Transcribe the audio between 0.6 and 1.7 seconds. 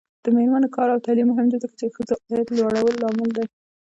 کار او تعلیم مهم دی